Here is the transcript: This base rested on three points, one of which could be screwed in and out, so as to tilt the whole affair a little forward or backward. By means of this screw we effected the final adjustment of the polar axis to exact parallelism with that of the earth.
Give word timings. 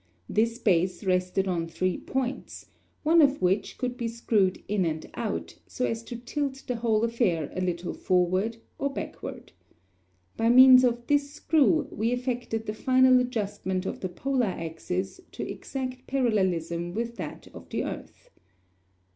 This 0.27 0.57
base 0.57 1.03
rested 1.03 1.47
on 1.47 1.67
three 1.67 1.95
points, 1.95 2.71
one 3.03 3.21
of 3.21 3.39
which 3.39 3.77
could 3.77 3.97
be 3.97 4.07
screwed 4.07 4.63
in 4.67 4.83
and 4.83 5.05
out, 5.13 5.59
so 5.67 5.85
as 5.85 6.01
to 6.05 6.15
tilt 6.15 6.63
the 6.65 6.77
whole 6.77 7.03
affair 7.03 7.51
a 7.55 7.61
little 7.61 7.93
forward 7.93 8.57
or 8.79 8.91
backward. 8.91 9.51
By 10.37 10.49
means 10.49 10.83
of 10.83 11.05
this 11.05 11.29
screw 11.29 11.87
we 11.91 12.11
effected 12.11 12.65
the 12.65 12.73
final 12.73 13.19
adjustment 13.19 13.85
of 13.85 13.99
the 13.99 14.09
polar 14.09 14.45
axis 14.47 15.21
to 15.33 15.47
exact 15.47 16.07
parallelism 16.07 16.95
with 16.95 17.17
that 17.17 17.47
of 17.53 17.69
the 17.69 17.83
earth. 17.83 18.31